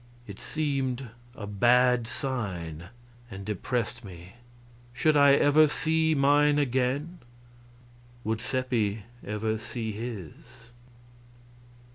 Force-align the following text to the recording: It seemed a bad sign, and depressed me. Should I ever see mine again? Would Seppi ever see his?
It 0.25 0.39
seemed 0.39 1.09
a 1.35 1.45
bad 1.45 2.07
sign, 2.07 2.85
and 3.29 3.45
depressed 3.45 4.03
me. 4.03 4.33
Should 4.93 5.15
I 5.15 5.33
ever 5.33 5.67
see 5.67 6.15
mine 6.15 6.57
again? 6.57 7.19
Would 8.23 8.41
Seppi 8.41 9.03
ever 9.23 9.59
see 9.59 9.91
his? 9.91 10.63